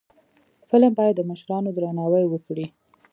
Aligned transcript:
فلم 0.69 0.91
باید 0.99 1.15
د 1.17 1.21
مشرانو 1.31 1.69
درناوی 1.77 2.25
وکړي 2.29 2.65